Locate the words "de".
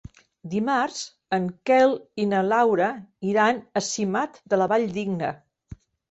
4.55-4.59